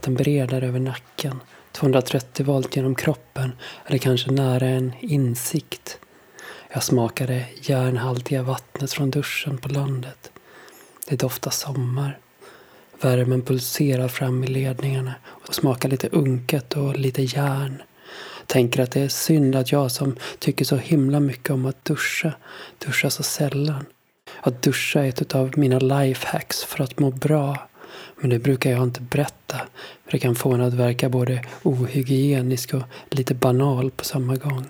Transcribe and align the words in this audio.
vatten 0.00 0.14
bredare 0.14 0.66
över 0.66 0.80
nacken. 0.80 1.40
230 1.72 2.46
volt 2.46 2.76
genom 2.76 2.94
kroppen. 2.94 3.52
Eller 3.86 3.98
kanske 3.98 4.30
nära 4.30 4.66
en 4.66 4.92
insikt. 5.00 5.98
Jag 6.72 6.82
smakade 6.82 7.44
järnhaltiga 7.62 8.42
vattnet 8.42 8.92
från 8.92 9.10
duschen 9.10 9.58
på 9.58 9.68
landet. 9.68 10.30
Det 11.08 11.16
doftar 11.16 11.50
sommar. 11.50 12.18
Värmen 13.00 13.42
pulserar 13.42 14.08
fram 14.08 14.44
i 14.44 14.46
ledningarna 14.46 15.14
och 15.26 15.54
smakar 15.54 15.88
lite 15.88 16.08
unket 16.08 16.76
och 16.76 16.96
lite 16.96 17.22
järn. 17.22 17.82
Tänker 18.46 18.82
att 18.82 18.90
det 18.90 19.00
är 19.00 19.08
synd 19.08 19.56
att 19.56 19.72
jag 19.72 19.90
som 19.90 20.16
tycker 20.38 20.64
så 20.64 20.76
himla 20.76 21.20
mycket 21.20 21.50
om 21.50 21.66
att 21.66 21.84
duscha, 21.84 22.32
duschar 22.86 23.08
så 23.08 23.22
sällan. 23.22 23.84
Att 24.40 24.62
duscha 24.62 25.04
är 25.04 25.08
ett 25.08 25.34
av 25.34 25.58
mina 25.58 25.78
lifehacks 25.78 26.64
för 26.64 26.84
att 26.84 26.98
må 26.98 27.10
bra. 27.10 27.69
Men 28.16 28.30
det 28.30 28.38
brukar 28.38 28.70
jag 28.70 28.82
inte 28.82 29.00
berätta, 29.00 29.56
för 30.04 30.12
det 30.12 30.18
kan 30.18 30.34
få 30.34 30.52
en 30.52 30.60
att 30.60 30.74
verka 30.74 31.08
både 31.08 31.44
ohygienisk 31.62 32.74
och 32.74 32.82
lite 33.10 33.34
banal 33.34 33.90
på 33.90 34.04
samma 34.04 34.36
gång. 34.36 34.66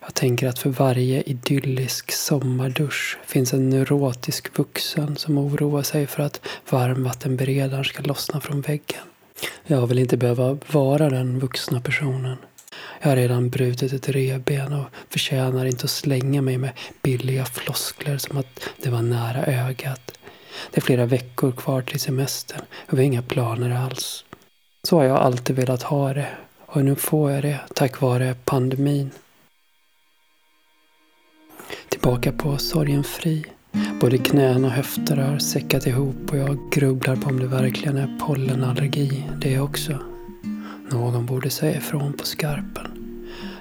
Jag 0.00 0.14
tänker 0.14 0.48
att 0.48 0.58
för 0.58 0.70
varje 0.70 1.22
idyllisk 1.22 2.12
sommardusch 2.12 3.18
finns 3.26 3.54
en 3.54 3.70
neurotisk 3.70 4.58
vuxen 4.58 5.16
som 5.16 5.38
oroar 5.38 5.82
sig 5.82 6.06
för 6.06 6.22
att 6.22 6.40
varmvattenberedaren 6.70 7.84
ska 7.84 8.02
lossna 8.02 8.40
från 8.40 8.60
väggen. 8.60 9.02
Jag 9.66 9.86
vill 9.86 9.98
inte 9.98 10.16
behöva 10.16 10.58
vara 10.72 11.10
den 11.10 11.38
vuxna 11.38 11.80
personen. 11.80 12.36
Jag 13.00 13.08
har 13.08 13.16
redan 13.16 13.50
brutit 13.50 13.92
ett 13.92 14.08
revben 14.08 14.72
och 14.72 14.86
förtjänar 15.10 15.66
inte 15.66 15.84
att 15.84 15.90
slänga 15.90 16.42
mig 16.42 16.58
med 16.58 16.72
billiga 17.02 17.44
floskler 17.44 18.18
som 18.18 18.36
att 18.36 18.60
det 18.82 18.90
var 18.90 19.02
nära 19.02 19.46
ögat. 19.46 20.15
Det 20.70 20.76
är 20.76 20.82
flera 20.82 21.06
veckor 21.06 21.52
kvar 21.52 21.82
till 21.82 22.00
semestern 22.00 22.60
och 22.86 22.92
vi 22.92 22.96
har 22.96 23.06
inga 23.06 23.22
planer 23.22 23.84
alls. 23.84 24.24
Så 24.82 24.96
har 24.96 25.04
jag 25.04 25.16
alltid 25.16 25.56
velat 25.56 25.82
ha 25.82 26.14
det 26.14 26.28
och 26.66 26.84
nu 26.84 26.94
får 26.94 27.32
jag 27.32 27.42
det 27.42 27.60
tack 27.74 28.00
vare 28.00 28.34
pandemin. 28.44 29.10
Tillbaka 31.88 32.32
på 32.32 32.58
sorgen 32.58 33.04
fri. 33.04 33.44
Både 34.00 34.18
knän 34.18 34.64
och 34.64 34.70
höfter 34.70 35.16
har 35.16 35.38
säckat 35.38 35.86
ihop 35.86 36.30
och 36.30 36.38
jag 36.38 36.58
grubblar 36.72 37.16
på 37.16 37.28
om 37.28 37.40
det 37.40 37.46
verkligen 37.46 37.96
är 37.96 38.18
pollenallergi 38.26 39.24
det 39.40 39.60
också. 39.60 39.98
Någon 40.90 41.26
borde 41.26 41.50
säga 41.50 41.76
ifrån 41.76 42.12
på 42.12 42.24
skarpen. 42.24 42.86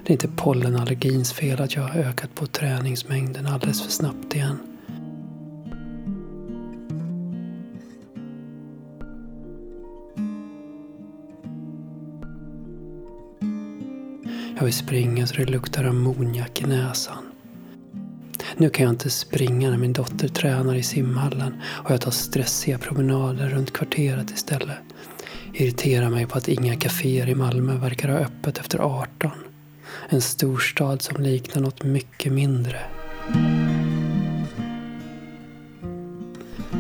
Det 0.04 0.12
är 0.12 0.14
inte 0.14 0.28
pollenallergins 0.28 1.34
fel 1.34 1.62
att 1.62 1.76
jag 1.76 1.84
har 1.84 2.00
ökat 2.00 2.36
på 2.36 2.46
träningsmängden 2.46 3.48
alldeles 3.48 3.84
för 3.84 3.92
snabbt 3.92 4.36
igen. 4.36 4.75
Jag 14.58 14.64
vill 14.64 14.74
springa 14.74 15.28
så 15.28 15.36
det 15.36 15.46
luktar 15.46 15.84
ammoniak 15.84 16.62
i 16.62 16.66
näsan. 16.66 17.26
Nu 18.58 18.70
kan 18.70 18.84
jag 18.84 18.94
inte 18.94 19.10
springa 19.10 19.70
när 19.70 19.78
min 19.78 19.94
dotter 19.94 20.28
tränar 20.28 20.76
i 20.76 20.84
simhallen 20.84 21.54
och 21.66 21.92
jag 21.92 22.02
tar 22.02 22.12
stressiga 22.12 22.78
promenader 22.78 23.50
runt 23.50 23.74
kvarteret 23.74 24.32
istället. 24.32 24.78
Irriterar 25.54 26.10
mig 26.10 26.26
på 26.26 26.38
att 26.38 26.48
inga 26.48 26.76
kaféer 26.76 27.30
i 27.30 27.36
Malmö 27.36 27.76
verkar 27.76 28.10
ha 28.10 28.18
öppet 28.18 28.58
efter 28.58 28.80
18. 28.80 29.32
En 30.10 30.22
storstad 30.22 31.02
som 31.02 31.24
liknar 31.24 31.62
något 31.62 31.84
mycket 31.84 32.34
mindre. 32.34 32.80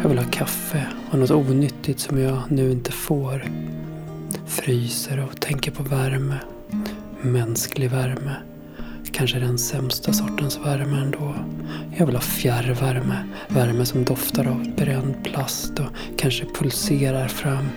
Jag 0.02 0.10
vill 0.10 0.18
ha 0.18 0.32
kaffe 0.32 0.88
och 1.12 1.20
något 1.20 1.32
onyttigt 1.32 2.00
som 2.00 2.20
jag 2.20 2.42
nu 2.50 2.72
inte 2.72 2.92
får. 2.92 3.46
Fryser 4.46 5.24
och 5.24 5.42
tänker 5.42 5.72
på 5.72 5.84
värme. 5.84 6.40
Mänsklig 7.26 7.90
värme. 7.90 8.36
Kanske 9.12 9.40
den 9.40 9.58
sämsta 9.58 10.14
sortens 10.14 10.58
värme 10.58 10.98
ändå. 10.98 11.36
Jag 11.98 12.06
vill 12.06 12.16
ha 12.16 12.22
fjärrvärme. 12.22 13.28
Värme 13.48 13.86
som 13.86 14.06
doftar 14.06 14.48
av 14.48 14.76
bränd 14.76 15.24
plast 15.24 15.80
och 15.80 16.18
kanske 16.18 16.46
pulserar 16.46 17.28
fram. 17.28 17.70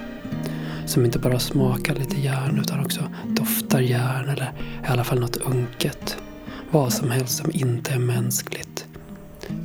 Som 0.87 1.05
inte 1.05 1.19
bara 1.19 1.39
smakar 1.39 1.95
lite 1.95 2.21
järn 2.21 2.61
utan 2.61 2.85
också 2.85 3.03
doftar 3.27 3.81
järn 3.81 4.29
eller 4.29 4.53
i 4.85 4.87
alla 4.87 5.05
fall 5.05 5.21
något 5.21 5.37
unket. 5.37 6.17
Vad 6.71 6.93
som 6.93 7.11
helst 7.11 7.39
som 7.39 7.51
inte 7.55 7.93
är 7.93 7.99
mänskligt. 7.99 8.87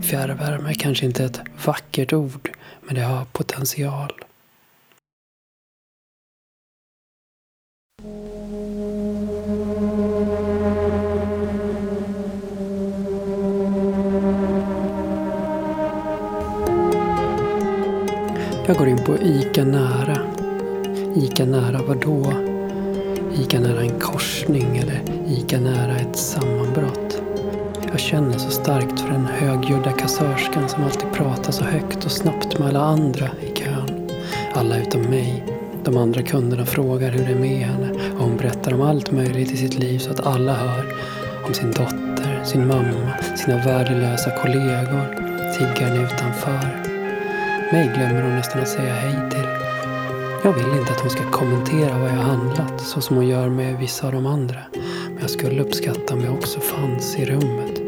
Fjärrvärme 0.01 0.69
är 0.69 0.73
kanske 0.73 1.05
inte 1.05 1.23
ett 1.25 1.41
vackert 1.65 2.13
ord 2.13 2.50
men 2.81 2.95
det 2.95 3.01
har 3.01 3.25
potential. 3.25 4.11
Jag 18.68 18.78
går 18.78 18.88
in 18.88 18.97
på 18.97 19.18
ICA 19.18 19.63
Nära. 19.63 20.18
ICA 21.16 21.46
Nära 21.46 21.81
vadå? 21.88 22.34
ICA 23.41 23.59
Nära 23.59 23.81
en 23.81 24.00
korsning 24.00 24.78
eller 24.78 25.01
ICA 25.28 25.59
Nära 25.59 25.96
ett 25.96 26.16
sammanbrott. 26.16 27.22
Jag 27.91 28.00
känner 28.00 28.38
så 28.38 28.50
starkt 28.50 29.00
för 29.00 29.09
den 29.09 29.25
högljudda 29.25 29.91
kassörskan 29.91 30.69
som 30.69 30.84
alltid 30.84 31.12
pratar 31.13 31.51
så 31.51 31.63
högt 31.63 32.06
och 32.06 32.12
snabbt 32.12 32.59
med 32.59 32.68
alla 32.68 32.79
andra 32.79 33.29
i 33.41 33.59
kön. 33.59 34.09
Alla 34.53 34.78
utom 34.78 35.01
mig. 35.01 35.44
De 35.84 35.97
andra 35.97 36.22
kunderna 36.22 36.66
frågar 36.66 37.12
hur 37.12 37.25
det 37.25 37.31
är 37.31 37.40
med 37.40 37.68
henne 37.68 37.90
och 38.18 38.24
hon 38.24 38.38
berättar 38.38 38.74
om 38.74 38.81
allt 38.81 39.12
möjligt 39.12 39.51
i 39.51 39.57
sitt 39.57 39.80
liv 39.80 40.00
så 40.00 40.12
att 40.12 40.28
alla 40.28 40.53
hör. 40.53 40.95
Om 41.47 41.53
sin 41.53 41.72
dotter, 41.72 42.44
sin 42.44 42.68
mamma, 42.68 43.35
sina 43.35 43.57
värdelösa 43.57 44.31
kollegor, 44.31 45.16
tiggaren 45.57 46.06
utanför. 46.06 46.92
Mig 47.73 47.91
glömmer 47.95 48.22
hon 48.22 48.35
nästan 48.35 48.61
att 48.61 48.67
säga 48.67 48.94
hej 48.94 49.29
till. 49.29 49.47
Jag 50.44 50.53
vill 50.53 50.79
inte 50.79 50.91
att 50.91 51.00
hon 51.00 51.09
ska 51.09 51.31
kommentera 51.31 52.00
vad 52.00 52.09
jag 52.09 52.16
handlat 52.16 52.81
så 52.81 53.01
som 53.01 53.16
hon 53.16 53.28
gör 53.28 53.50
med 53.50 53.78
vissa 53.79 54.07
av 54.07 54.13
de 54.13 54.25
andra. 54.25 54.59
Men 55.07 55.17
jag 55.22 55.29
skulle 55.29 55.61
uppskatta 55.61 56.13
om 56.13 56.23
jag 56.23 56.33
också 56.33 56.59
fanns 56.59 57.16
i 57.16 57.25
rummet. 57.25 57.81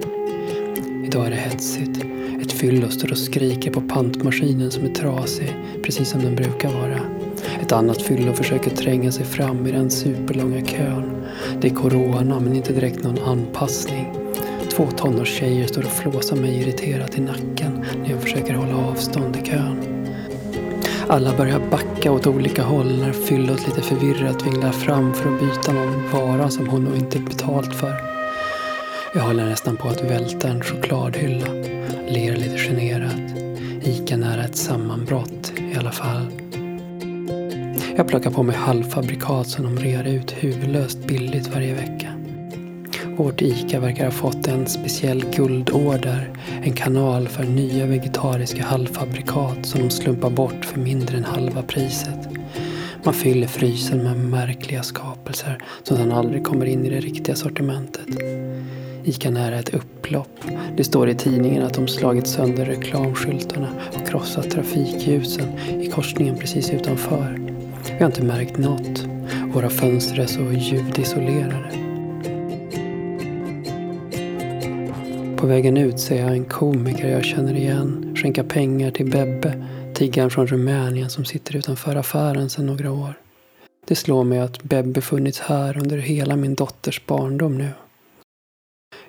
Idag 1.06 1.26
är 1.26 1.30
det 1.30 1.36
hetsigt. 1.36 2.06
Ett 2.42 2.52
fyllo 2.52 2.90
står 2.90 3.12
och 3.12 3.18
skriker 3.18 3.72
på 3.72 3.82
pantmaskinen 3.82 4.72
som 4.72 4.86
är 4.86 4.94
trasig, 4.94 5.56
precis 5.84 6.10
som 6.10 6.22
den 6.22 6.36
brukar 6.36 6.70
vara. 6.70 7.00
Ett 7.62 7.72
annat 7.72 8.02
fyllo 8.02 8.34
försöker 8.34 8.70
tränga 8.70 9.12
sig 9.12 9.26
fram 9.26 9.68
i 9.68 9.72
den 9.72 9.90
superlånga 9.90 10.66
kön. 10.66 11.26
Det 11.62 11.68
är 11.68 11.76
corona, 11.76 12.40
men 12.40 12.56
inte 12.56 12.74
direkt 12.74 13.04
någon 13.04 13.20
anpassning. 13.20 14.25
Två 14.76 14.92
tonårstjejer 14.92 15.68
står 15.68 15.82
och 15.86 15.92
flåsar 15.92 16.36
mig 16.36 16.62
irriterat 16.62 17.18
i 17.18 17.22
nacken 17.22 17.86
när 18.04 18.10
jag 18.10 18.22
försöker 18.22 18.54
hålla 18.54 18.78
avstånd 18.78 19.36
i 19.36 19.46
kön. 19.46 20.08
Alla 21.08 21.38
börjar 21.38 21.60
backa 21.72 22.12
åt 22.12 22.28
olika 22.28 22.64
håll 22.64 23.00
när 23.00 23.12
fyllot 23.12 23.68
lite 23.68 23.82
förvirrat 23.82 24.48
vinglar 24.48 24.72
fram 24.72 25.14
för 25.14 25.34
att 25.34 25.40
byta 25.40 25.74
någon 25.74 26.12
vara 26.12 26.50
som 26.50 26.68
hon 26.68 26.84
nog 26.84 26.96
inte 26.96 27.20
betalt 27.20 27.76
för. 27.76 27.96
Jag 29.14 29.22
håller 29.22 29.46
nästan 29.46 29.78
på 29.78 29.88
att 29.88 30.04
välta 30.04 30.48
en 30.48 30.62
chokladhylla. 30.62 31.48
Ler 32.08 32.36
lite 32.36 32.58
generat. 32.58 33.16
Ica 33.84 34.18
nära 34.18 34.44
ett 34.44 34.56
sammanbrott 34.56 35.54
i 35.74 35.78
alla 35.78 35.92
fall. 35.92 36.28
Jag 37.98 38.08
plockar 38.08 38.32
på 38.32 38.44
mig 38.44 38.56
halvfabrikat 38.56 39.48
som 39.48 39.64
de 39.64 39.84
rear 39.84 40.04
ut 40.04 40.32
huvudlöst 40.32 41.08
billigt 41.08 41.48
varje 41.48 41.74
vecka. 41.74 42.15
Vårt 43.18 43.42
ICA 43.42 43.80
verkar 43.80 44.06
ha 44.06 44.12
fått 44.12 44.48
en 44.48 44.68
speciell 44.68 45.26
guldorder. 45.36 46.30
En 46.64 46.74
kanal 46.74 47.28
för 47.28 47.44
nya 47.44 47.86
vegetariska 47.86 48.64
halvfabrikat 48.64 49.66
som 49.66 49.82
de 49.82 49.90
slumpar 49.90 50.30
bort 50.30 50.66
för 50.66 50.80
mindre 50.80 51.18
än 51.18 51.24
halva 51.24 51.62
priset. 51.62 52.30
Man 53.04 53.14
fyller 53.14 53.48
frysen 53.48 54.04
med 54.04 54.18
märkliga 54.18 54.84
skapelser 54.84 55.58
som 55.84 55.98
sedan 55.98 56.12
aldrig 56.12 56.44
kommer 56.44 56.66
in 56.66 56.86
i 56.86 56.90
det 56.90 57.00
riktiga 57.00 57.36
sortimentet. 57.36 58.08
ICA 59.04 59.30
nära 59.30 59.60
ett 59.60 59.74
upplopp. 59.74 60.40
Det 60.78 60.84
står 60.84 61.10
i 61.10 61.16
tidningen 61.16 61.64
att 61.64 61.74
de 61.74 61.88
slagit 61.88 62.28
sönder 62.28 62.66
reklamskyltarna 62.66 63.70
och 63.94 64.08
krossat 64.08 64.50
trafikljusen 64.50 65.60
i 65.82 65.88
korsningen 65.90 66.38
precis 66.38 66.70
utanför. 66.70 67.40
Vi 67.86 68.00
har 68.00 68.06
inte 68.06 68.24
märkt 68.24 68.58
något. 68.58 69.06
Våra 69.54 69.70
fönster 69.70 70.20
är 70.20 70.26
så 70.26 70.42
ljudisolerade. 70.52 71.85
På 75.46 75.50
vägen 75.50 75.78
ut 75.78 76.00
ser 76.00 76.22
jag 76.22 76.32
en 76.32 76.46
komiker 76.46 77.08
jag 77.08 77.26
känner 77.26 77.54
igen 77.54 78.16
skänka 78.16 78.44
pengar 78.44 78.92
till 78.92 79.12
Bebbe, 79.12 79.66
tiggaren 79.94 80.30
från 80.30 80.48
Rumänien 80.48 81.10
som 81.10 81.26
sitter 81.26 81.56
utanför 81.56 81.96
affären 81.96 82.50
sedan 82.50 82.66
några 82.66 82.92
år. 82.92 83.14
Det 83.88 83.96
slår 83.96 84.24
mig 84.24 84.40
att 84.40 84.64
Bebbe 84.64 85.02
funnits 85.02 85.40
här 85.40 85.78
under 85.78 85.98
hela 85.98 86.36
min 86.36 86.56
dotters 86.56 87.06
barndom 87.06 87.58
nu. 87.58 87.70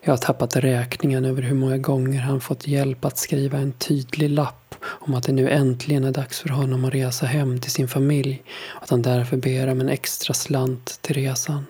Jag 0.03 0.13
har 0.13 0.17
tappat 0.17 0.57
räkningen 0.57 1.25
över 1.25 1.43
hur 1.43 1.55
många 1.55 1.79
gånger 1.79 2.21
han 2.21 2.41
fått 2.41 2.67
hjälp 2.67 3.05
att 3.05 3.19
skriva 3.19 3.59
en 3.59 3.73
tydlig 3.73 4.31
lapp 4.31 4.75
om 4.85 5.15
att 5.15 5.25
det 5.25 5.33
nu 5.33 5.51
äntligen 5.51 6.05
är 6.05 6.13
dags 6.13 6.41
för 6.41 6.49
honom 6.49 6.85
att 6.85 6.95
resa 6.95 7.27
hem 7.27 7.61
till 7.61 7.71
sin 7.71 7.89
familj 7.89 8.43
och 8.65 8.83
att 8.83 8.91
han 8.91 9.03
därför 9.03 9.37
ber 9.37 9.69
om 9.69 9.81
en 9.81 9.89
extra 9.89 10.35
slant 10.35 10.99
till 11.03 11.15
resan. 11.15 11.67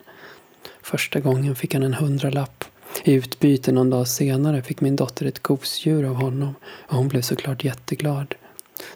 Första 0.82 1.20
gången 1.20 1.56
fick 1.56 1.74
han 1.74 1.82
en 1.82 1.94
hundralapp. 1.94 2.64
I 3.04 3.12
utbyte 3.12 3.72
någon 3.72 3.90
dag 3.90 4.08
senare 4.08 4.62
fick 4.62 4.80
min 4.80 4.96
dotter 4.96 5.26
ett 5.26 5.42
gosedjur 5.42 6.04
av 6.04 6.14
honom 6.14 6.54
och 6.64 6.96
hon 6.96 7.08
blev 7.08 7.20
såklart 7.20 7.64
jätteglad. 7.64 8.34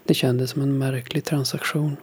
Det 0.03 0.13
kändes 0.13 0.51
som 0.51 0.61
en 0.61 0.77
märklig 0.77 1.23
transaktion. 1.23 1.97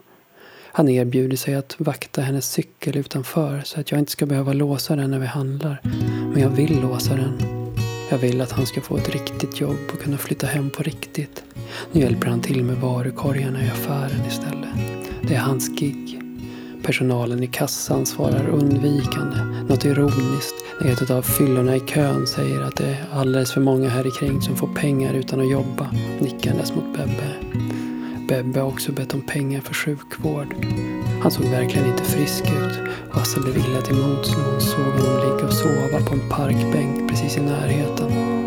Han 0.71 0.89
erbjuder 0.89 1.37
sig 1.37 1.55
att 1.55 1.75
vakta 1.77 2.21
hennes 2.21 2.51
cykel 2.51 2.97
utanför 2.97 3.61
så 3.65 3.79
att 3.79 3.91
jag 3.91 3.99
inte 3.99 4.11
ska 4.11 4.25
behöva 4.25 4.53
låsa 4.53 4.95
den 4.95 5.11
när 5.11 5.19
vi 5.19 5.25
handlar. 5.25 5.81
Men 6.33 6.41
jag 6.41 6.49
vill 6.49 6.81
låsa 6.81 7.15
den. 7.15 7.41
Jag 8.11 8.17
vill 8.17 8.41
att 8.41 8.51
han 8.51 8.65
ska 8.65 8.81
få 8.81 8.97
ett 8.97 9.09
riktigt 9.09 9.59
jobb 9.59 9.77
och 9.93 10.01
kunna 10.01 10.17
flytta 10.17 10.47
hem 10.47 10.69
på 10.69 10.83
riktigt. 10.83 11.43
Nu 11.91 12.01
hjälper 12.01 12.27
han 12.27 12.41
till 12.41 12.63
med 12.63 12.75
varukorgarna 12.75 13.65
i 13.65 13.69
affären 13.69 14.25
istället. 14.27 14.69
Det 15.21 15.35
är 15.35 15.39
hans 15.39 15.79
gig. 15.79 16.08
Personalen 16.83 17.43
i 17.43 17.47
kassan 17.47 18.05
svarar 18.05 18.47
undvikande, 18.47 19.37
något 19.69 19.85
ironiskt, 19.85 20.55
när 20.81 20.91
ett 20.91 21.11
av 21.11 21.21
fyllorna 21.21 21.75
i 21.75 21.79
kön 21.79 22.27
säger 22.27 22.61
att 22.61 22.75
det 22.75 22.85
är 22.87 23.05
alldeles 23.13 23.51
för 23.51 23.61
många 23.61 23.89
här 23.89 24.07
i 24.07 24.11
kring 24.11 24.41
som 24.41 24.55
får 24.55 24.67
pengar 24.67 25.13
utan 25.13 25.39
att 25.39 25.51
jobba, 25.51 25.91
nickandes 26.19 26.75
mot 26.75 26.97
Bebbe. 26.97 27.33
Bebbe 28.27 28.59
har 28.59 28.67
också 28.67 28.91
bett 28.91 29.13
om 29.13 29.21
pengar 29.21 29.61
för 29.61 29.73
sjukvård. 29.73 30.55
Han 31.21 31.31
såg 31.31 31.45
verkligen 31.45 31.87
inte 31.87 32.03
frisk 32.03 32.43
ut 32.43 32.79
och 33.11 33.21
Assa 33.21 33.41
blev 33.41 33.57
illa 33.57 33.81
till 33.81 33.95
mods 33.95 34.37
när 34.37 34.51
hon 34.51 34.61
såg 34.61 34.79
honom 34.79 35.35
ligga 35.35 35.47
och 35.47 35.53
sova 35.53 36.05
på 36.07 36.13
en 36.13 36.29
parkbänk 36.29 37.09
precis 37.09 37.37
i 37.37 37.41
närheten. 37.41 38.38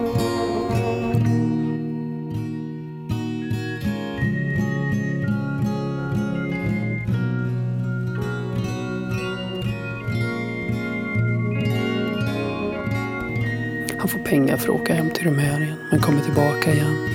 Pengar 14.32 14.56
för 14.56 14.74
att 14.74 14.80
åka 14.80 14.94
hem 14.94 15.10
till 15.10 15.24
Rumänien 15.24 15.74
men 15.90 16.00
kommer 16.00 16.20
tillbaka 16.20 16.72
igen. 16.72 17.08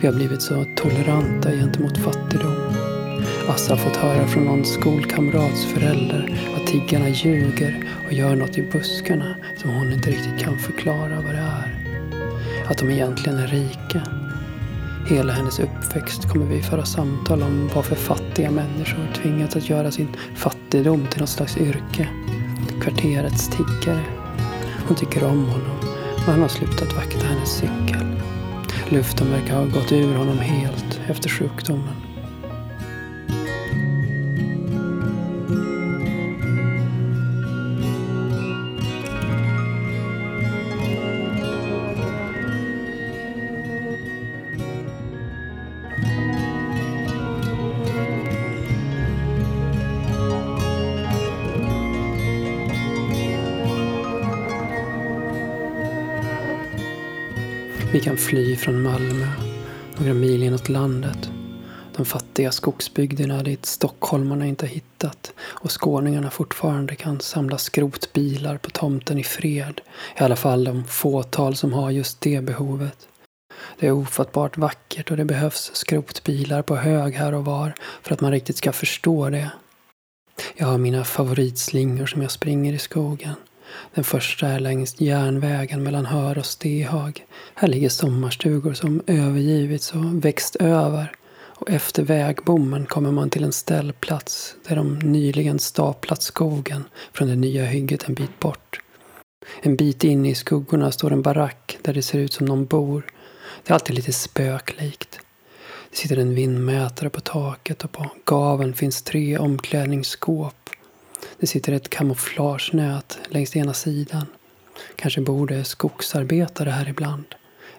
Vi 0.00 0.06
har 0.06 0.14
blivit 0.14 0.42
så 0.42 0.64
toleranta 0.76 1.50
gentemot 1.52 1.98
fattigdom. 1.98 2.56
Assa 3.48 3.72
har 3.72 3.78
fått 3.78 3.96
höra 3.96 4.26
från 4.26 4.44
någon 4.44 4.64
skolkamrats 4.64 5.64
förälder 5.64 6.40
att 6.56 6.66
tiggarna 6.66 7.08
ljuger 7.08 7.84
och 8.06 8.12
gör 8.12 8.36
något 8.36 8.58
i 8.58 8.62
buskarna 8.62 9.36
som 9.56 9.70
hon 9.70 9.92
inte 9.92 10.10
riktigt 10.10 10.38
kan 10.38 10.58
förklara 10.58 11.20
vad 11.20 11.34
det 11.34 11.40
är. 11.40 11.84
Att 12.68 12.78
de 12.78 12.90
egentligen 12.90 13.38
är 13.38 13.46
rika. 13.46 14.02
Hela 15.08 15.32
hennes 15.32 15.60
uppväxt 15.60 16.28
kommer 16.28 16.46
vi 16.46 16.62
föra 16.62 16.84
samtal 16.84 17.42
om 17.42 17.70
varför 17.74 17.96
fattiga 17.96 18.50
människor 18.50 19.12
tvingats 19.22 19.56
att 19.56 19.70
göra 19.70 19.90
sin 19.90 20.08
fattigdom 20.34 21.06
till 21.06 21.20
något 21.20 21.30
slags 21.30 21.56
yrke. 21.56 22.08
Kvarterets 22.80 23.48
tiggare. 23.48 24.02
Hon 24.88 24.96
tycker 24.96 25.24
om 25.24 25.46
honom, 25.46 25.81
och 26.26 26.32
han 26.32 26.40
har 26.40 26.48
slutat 26.48 26.94
vakta 26.96 27.26
hennes 27.26 27.56
cykel. 27.56 28.06
Luften 28.88 29.30
verkar 29.30 29.54
ha 29.54 29.64
gått 29.64 29.92
ur 29.92 30.14
honom 30.14 30.38
helt 30.38 31.00
efter 31.08 31.28
sjukdomen. 31.28 32.01
Vi 57.92 58.00
kan 58.00 58.16
fly 58.16 58.56
från 58.56 58.82
Malmö, 58.82 59.26
några 59.98 60.14
mil 60.14 60.42
inåt 60.42 60.68
landet. 60.68 61.30
De 61.96 62.06
fattiga 62.06 62.52
skogsbygderna 62.52 63.42
dit 63.42 63.66
stockholmarna 63.66 64.46
inte 64.46 64.66
hittat 64.66 65.32
och 65.40 65.82
skåningarna 65.82 66.30
fortfarande 66.30 66.94
kan 66.94 67.20
samla 67.20 67.58
skrotbilar 67.58 68.58
på 68.58 68.70
tomten 68.70 69.18
i 69.18 69.24
fred. 69.24 69.80
I 70.18 70.22
alla 70.22 70.36
fall 70.36 70.64
de 70.64 70.84
fåtal 70.84 71.56
som 71.56 71.72
har 71.72 71.90
just 71.90 72.20
det 72.20 72.40
behovet. 72.40 73.08
Det 73.78 73.86
är 73.86 73.92
ofattbart 73.92 74.56
vackert 74.56 75.10
och 75.10 75.16
det 75.16 75.24
behövs 75.24 75.70
skrotbilar 75.74 76.62
på 76.62 76.76
hög 76.76 77.14
här 77.14 77.34
och 77.34 77.44
var 77.44 77.74
för 78.02 78.14
att 78.14 78.20
man 78.20 78.32
riktigt 78.32 78.56
ska 78.56 78.72
förstå 78.72 79.30
det. 79.30 79.50
Jag 80.56 80.66
har 80.66 80.78
mina 80.78 81.04
favoritslingor 81.04 82.06
som 82.06 82.22
jag 82.22 82.30
springer 82.30 82.72
i 82.72 82.78
skogen. 82.78 83.34
Den 83.94 84.04
första 84.04 84.48
är 84.48 84.60
längs 84.60 85.00
järnvägen 85.00 85.82
mellan 85.82 86.06
Hör 86.06 86.38
och 86.38 86.46
Stehag. 86.46 87.24
Här 87.54 87.68
ligger 87.68 87.88
sommarstugor 87.88 88.72
som 88.72 89.02
övergivits 89.06 89.92
och 89.92 90.24
växt 90.24 90.56
över. 90.56 91.12
Och 91.34 91.70
efter 91.70 92.02
vägbommen 92.02 92.86
kommer 92.86 93.10
man 93.12 93.30
till 93.30 93.44
en 93.44 93.52
ställplats 93.52 94.56
där 94.68 94.76
de 94.76 94.98
nyligen 94.98 95.58
staplat 95.58 96.22
skogen 96.22 96.84
från 97.12 97.28
det 97.28 97.36
nya 97.36 97.64
hygget 97.64 98.08
en 98.08 98.14
bit 98.14 98.40
bort. 98.40 98.80
En 99.62 99.76
bit 99.76 100.04
in 100.04 100.26
i 100.26 100.34
skuggorna 100.34 100.92
står 100.92 101.12
en 101.12 101.22
barack 101.22 101.78
där 101.82 101.94
det 101.94 102.02
ser 102.02 102.18
ut 102.18 102.32
som 102.32 102.46
någon 102.46 102.66
bor. 102.66 103.06
Det 103.64 103.70
är 103.70 103.74
alltid 103.74 103.96
lite 103.96 104.12
spöklikt. 104.12 105.20
Det 105.90 105.96
sitter 105.96 106.16
en 106.16 106.34
vindmätare 106.34 107.10
på 107.10 107.20
taket 107.20 107.84
och 107.84 107.92
på 107.92 108.10
gaveln 108.24 108.74
finns 108.74 109.02
tre 109.02 109.38
omklädningsskåp 109.38 110.61
det 111.42 111.46
sitter 111.46 111.72
ett 111.72 111.90
kamouflagenät 111.90 113.18
längs 113.28 113.56
ena 113.56 113.72
sidan. 113.74 114.26
Kanske 114.96 115.20
bor 115.20 115.46
det 115.46 115.64
skogsarbetare 115.64 116.70
här 116.70 116.88
ibland. 116.88 117.24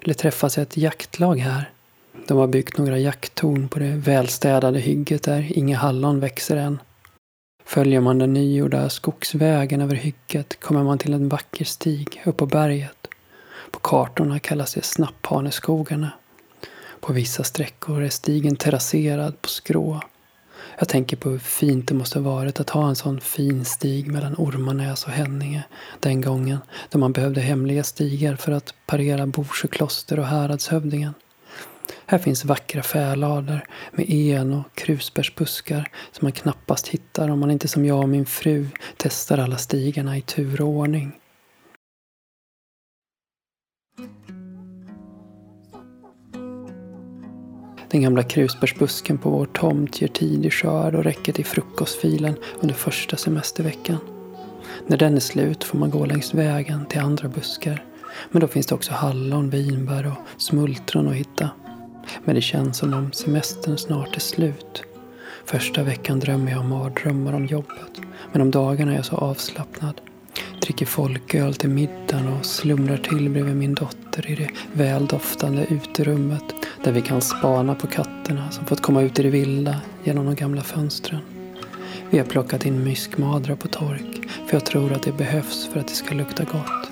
Eller 0.02 0.14
träffas 0.14 0.58
ett 0.58 0.78
jaktlag 0.78 1.40
här. 1.40 1.70
De 2.28 2.38
har 2.38 2.48
byggt 2.48 2.78
några 2.78 2.98
jakttorn 2.98 3.68
på 3.68 3.80
det 3.80 3.96
välstädade 3.96 4.80
hygget 4.80 5.24
där 5.24 5.58
inga 5.58 5.78
hallon 5.78 6.20
växer 6.20 6.58
än. 6.58 6.80
Följer 7.66 8.00
man 8.00 8.20
den 8.20 8.34
nygjorda 8.34 8.90
skogsvägen 8.90 9.82
över 9.82 9.96
hygget 9.96 10.60
kommer 10.60 10.84
man 10.84 10.98
till 10.98 11.14
en 11.14 11.30
vacker 11.30 11.66
stig 11.66 12.22
upp 12.26 12.38
på 12.38 12.46
berget. 12.46 13.08
På 13.72 13.80
kartorna 13.80 14.40
kallas 14.40 14.74
det 14.74 14.86
Snapphaneskogarna. 14.86 16.12
På 17.00 17.14
vissa 17.14 17.44
sträckor 17.44 18.04
är 18.04 18.10
stigen 18.10 18.56
terrasserad 18.56 19.42
på 19.42 19.50
skrå. 19.50 20.02
Jag 20.78 20.88
tänker 20.88 21.18
på 21.18 21.30
hur 21.30 21.40
fint 21.40 21.88
det 21.88 21.94
måste 21.94 22.20
varit 22.20 22.60
att 22.60 22.70
ha 22.70 22.90
en 22.90 22.96
sån 22.96 23.22
fin 23.22 23.66
stig 23.66 24.12
mellan 24.12 24.36
Ormanäs 24.38 25.06
och 25.06 25.12
Henninge 25.12 25.64
den 26.00 26.22
gången 26.22 26.58
då 26.90 27.00
man 27.00 27.14
behövde 27.14 27.42
hemliga 27.42 27.84
stigar 27.84 28.36
för 28.36 28.52
att 28.52 28.74
parera 28.86 29.28
Borsjökloster 29.28 30.20
och 30.20 30.26
häradshövdingen. 30.26 31.14
Här 32.06 32.18
finns 32.18 32.46
vackra 32.46 32.84
fälader 32.84 33.66
med 33.92 34.10
en 34.10 34.54
och 34.54 34.76
krusbärsbuskar 34.76 35.92
som 36.12 36.26
man 36.26 36.32
knappast 36.32 36.88
hittar 36.88 37.30
om 37.30 37.40
man 37.40 37.52
inte 37.52 37.68
som 37.68 37.86
jag 37.86 38.00
och 38.00 38.10
min 38.10 38.26
fru 38.26 38.68
testar 38.98 39.38
alla 39.38 39.58
stigarna 39.58 40.18
i 40.18 40.22
tur 40.22 40.62
och 40.62 40.68
ordning. 40.68 41.12
Den 47.94 48.02
gamla 48.02 48.24
krusbärsbusken 48.24 49.18
på 49.18 49.30
vår 49.30 49.46
tomt 49.46 50.02
ger 50.02 50.08
tidig 50.08 50.54
skörd 50.54 50.96
och 50.96 51.04
räcker 51.04 51.34
till 51.34 51.46
frukostfilen 51.46 52.36
under 52.60 52.76
första 52.76 53.18
semesterveckan. 53.18 53.98
När 54.88 54.98
den 54.98 55.16
är 55.16 55.20
slut 55.20 55.64
får 55.64 55.78
man 55.78 55.90
gå 55.90 56.06
längs 56.06 56.34
vägen 56.34 56.86
till 56.86 57.00
andra 57.00 57.28
buskar. 57.28 57.84
Men 58.32 58.42
då 58.42 58.48
finns 58.48 58.68
det 58.68 58.76
också 58.76 58.92
hallon, 58.94 59.50
vinbär 59.50 60.08
och 60.08 60.42
smultron 60.42 61.08
att 61.08 61.16
hitta. 61.16 61.50
Men 62.26 62.36
det 62.36 62.42
känns 62.42 62.78
som 62.78 62.94
om 62.94 63.12
semestern 63.12 63.78
snart 63.78 64.16
är 64.16 64.20
slut. 64.20 64.84
Första 65.46 65.84
veckan 65.84 66.20
drömmer 66.20 66.52
jag 66.52 66.66
mardrömmar 66.66 67.34
om 67.34 67.46
jobbet. 67.46 68.02
Men 68.32 68.42
om 68.42 68.52
dagarna 68.52 68.92
är 68.92 68.96
jag 68.96 69.06
så 69.06 69.16
avslappnad 69.16 70.02
dricker 70.64 70.86
folköl 70.86 71.54
till 71.54 71.70
middagen 71.70 72.28
och 72.28 72.46
slumrar 72.46 72.98
till 72.98 73.30
bredvid 73.30 73.56
min 73.56 73.74
dotter 73.74 74.32
i 74.32 74.36
det 74.36 74.50
väldoftande 74.74 75.66
uterummet 75.70 76.44
där 76.84 76.92
vi 76.92 77.02
kan 77.02 77.22
spana 77.22 77.76
på 77.76 77.88
katterna 77.88 78.52
som 78.52 78.66
fått 78.66 78.82
komma 78.82 79.02
ut 79.02 79.20
i 79.20 79.24
det 79.24 79.30
vilda 79.30 79.82
genom 80.04 80.26
de 80.26 80.36
gamla 80.36 80.62
fönstren. 80.62 81.20
Vi 82.10 82.18
har 82.18 82.26
plockat 82.26 82.66
in 82.66 82.84
myskmadra 82.84 83.56
på 83.56 83.68
tork 83.68 84.30
för 84.48 84.56
jag 84.56 84.66
tror 84.66 84.94
att 84.94 85.04
det 85.04 85.12
behövs 85.12 85.70
för 85.74 85.80
att 85.80 85.88
det 85.88 85.94
ska 85.94 86.16
lukta 86.16 86.44
gott. 86.44 86.90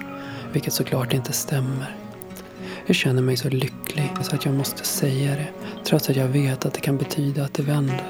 Vilket 0.53 0.73
såklart 0.73 1.13
inte 1.13 1.33
stämmer. 1.33 1.95
Jag 2.85 2.95
känner 2.95 3.21
mig 3.21 3.37
så 3.37 3.49
lycklig 3.49 4.11
så 4.21 4.35
att 4.35 4.45
jag 4.45 4.53
måste 4.53 4.85
säga 4.85 5.35
det 5.35 5.47
trots 5.85 6.09
att 6.09 6.15
jag 6.15 6.27
vet 6.27 6.65
att 6.65 6.73
det 6.73 6.81
kan 6.81 6.97
betyda 6.97 7.43
att 7.43 7.53
det 7.53 7.63
vänder. 7.63 8.03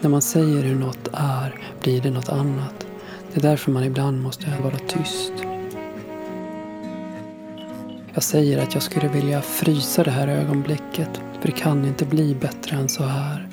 När 0.00 0.10
man 0.10 0.22
säger 0.22 0.62
hur 0.62 0.74
något 0.76 1.08
är 1.12 1.60
blir 1.82 2.00
det 2.00 2.10
något 2.10 2.28
annat. 2.28 2.86
Det 3.34 3.40
är 3.40 3.50
därför 3.50 3.72
man 3.72 3.84
ibland 3.84 4.22
måste 4.22 4.46
vara 4.62 4.78
tyst. 4.78 5.32
Jag 8.14 8.22
säger 8.22 8.62
att 8.62 8.74
jag 8.74 8.82
skulle 8.82 9.08
vilja 9.08 9.42
frysa 9.42 10.02
det 10.02 10.10
här 10.10 10.28
ögonblicket, 10.28 11.08
för 11.40 11.46
det 11.46 11.52
kan 11.52 11.84
inte 11.84 12.04
bli 12.04 12.34
bättre 12.34 12.76
än 12.76 12.88
så 12.88 13.04
här. 13.04 13.48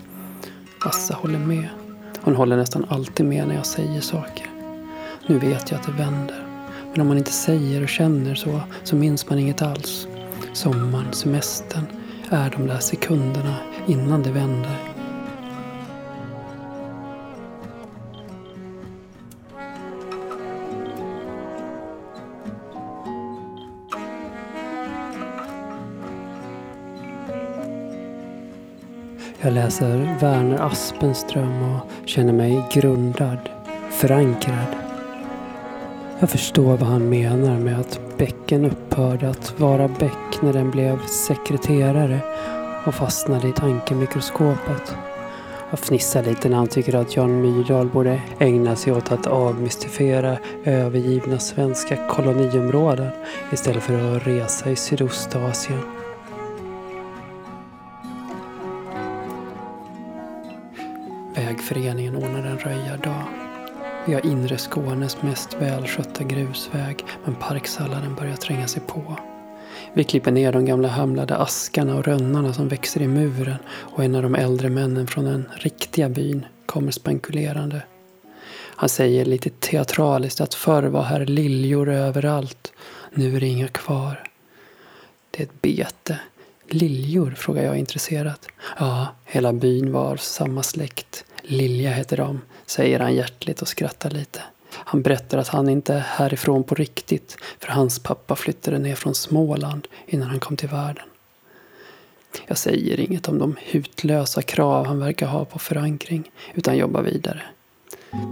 Assa 0.85 1.13
håller 1.13 1.39
med. 1.39 1.67
Hon 2.21 2.35
håller 2.35 2.57
nästan 2.57 2.85
alltid 2.89 3.25
med 3.25 3.47
när 3.47 3.55
jag 3.55 3.65
säger 3.65 4.01
saker. 4.01 4.49
Nu 5.27 5.39
vet 5.39 5.71
jag 5.71 5.79
att 5.79 5.85
det 5.85 6.03
vänder. 6.03 6.45
Men 6.91 7.01
om 7.01 7.07
man 7.07 7.17
inte 7.17 7.31
säger 7.31 7.83
och 7.83 7.89
känner 7.89 8.35
så, 8.35 8.61
så 8.83 8.95
minns 8.95 9.29
man 9.29 9.39
inget 9.39 9.61
alls. 9.61 10.07
Sommaren, 10.53 11.13
semestern, 11.13 11.85
är 12.29 12.49
de 12.49 12.67
där 12.67 12.79
sekunderna 12.79 13.55
innan 13.87 14.23
det 14.23 14.31
vänder. 14.31 14.88
Jag 29.41 29.53
läser 29.53 30.17
Verner 30.19 30.61
Aspenström 30.61 31.73
och 31.73 32.09
känner 32.09 32.33
mig 32.33 32.63
grundad, 32.71 33.49
förankrad. 33.91 34.75
Jag 36.19 36.29
förstår 36.29 36.77
vad 36.77 36.89
han 36.89 37.09
menar 37.09 37.59
med 37.59 37.79
att 37.79 37.99
bäcken 38.17 38.65
upphörde 38.65 39.29
att 39.29 39.59
vara 39.59 39.87
bäck 39.87 40.41
när 40.41 40.53
den 40.53 40.71
blev 40.71 41.05
sekreterare 41.05 42.19
och 42.85 42.95
fastnade 42.95 43.47
i 43.47 43.51
tankemikroskopet. 43.51 44.95
Jag 45.69 45.79
fnissar 45.79 46.23
lite 46.23 46.49
när 46.49 46.57
han 46.57 46.67
tycker 46.67 46.95
att 46.95 47.15
Jan 47.15 47.41
Myrdal 47.41 47.89
borde 47.89 48.21
ägna 48.39 48.75
sig 48.75 48.93
åt 48.93 49.11
att 49.11 49.27
avmystifiera 49.27 50.37
övergivna 50.65 51.39
svenska 51.39 52.07
koloniområden 52.07 53.11
istället 53.51 53.83
för 53.83 54.15
att 54.15 54.27
resa 54.27 54.69
i 54.69 54.75
Sydostasien. 54.75 55.98
Föreningen 61.69 62.15
ordnar 62.15 62.43
en 62.43 62.59
röjardag. 62.59 63.23
Vi 64.07 64.13
har 64.13 64.25
inre 64.25 64.57
Skånes 64.57 65.21
mest 65.21 65.53
välskötta 65.53 66.23
grusväg 66.23 67.05
men 67.25 67.35
parksalladen 67.35 68.15
börjar 68.15 68.35
tränga 68.35 68.67
sig 68.67 68.81
på. 68.87 69.19
Vi 69.93 70.03
klipper 70.03 70.31
ner 70.31 70.51
de 70.51 70.65
gamla 70.65 70.87
hamlade 70.87 71.37
askarna 71.37 71.95
och 71.95 72.03
rönnarna 72.03 72.53
som 72.53 72.67
växer 72.67 73.01
i 73.01 73.07
muren 73.07 73.55
och 73.69 74.03
en 74.03 74.15
av 74.15 74.23
de 74.23 74.35
äldre 74.35 74.69
männen 74.69 75.07
från 75.07 75.25
den 75.25 75.49
riktiga 75.55 76.09
byn 76.09 76.45
kommer 76.65 76.91
spankulerande. 76.91 77.83
Han 78.55 78.89
säger 78.89 79.25
lite 79.25 79.49
teatraliskt 79.49 80.41
att 80.41 80.53
förr 80.53 80.83
var 80.83 81.03
här 81.03 81.25
liljor 81.25 81.89
överallt. 81.89 82.73
Nu 83.13 83.35
är 83.35 83.39
det 83.39 83.47
inga 83.47 83.67
kvar. 83.67 84.23
Det 85.31 85.43
är 85.43 85.47
ett 85.47 85.61
bete. 85.61 86.19
Liljor? 86.67 87.31
frågar 87.37 87.63
jag 87.63 87.77
intresserat. 87.77 88.47
Ja, 88.79 89.07
hela 89.25 89.53
byn 89.53 89.91
var 89.91 90.17
samma 90.17 90.63
släkt. 90.63 91.25
Lilja 91.51 91.91
heter 91.91 92.17
de, 92.17 92.41
säger 92.65 92.99
han 92.99 93.15
hjärtligt 93.15 93.61
och 93.61 93.67
skrattar 93.67 94.09
lite. 94.09 94.41
Han 94.71 95.01
berättar 95.01 95.37
att 95.37 95.47
han 95.47 95.69
inte 95.69 95.93
är 95.93 95.99
härifrån 95.99 96.63
på 96.63 96.75
riktigt 96.75 97.37
för 97.59 97.67
hans 97.67 97.99
pappa 97.99 98.35
flyttade 98.35 98.79
ner 98.79 98.95
från 98.95 99.15
Småland 99.15 99.87
innan 100.07 100.29
han 100.29 100.39
kom 100.39 100.57
till 100.57 100.69
världen. 100.69 101.03
Jag 102.47 102.57
säger 102.57 102.99
inget 102.99 103.27
om 103.27 103.39
de 103.39 103.55
hutlösa 103.59 104.41
krav 104.41 104.85
han 104.85 104.99
verkar 104.99 105.27
ha 105.27 105.45
på 105.45 105.59
förankring 105.59 106.31
utan 106.53 106.77
jobbar 106.77 107.01
vidare. 107.01 107.41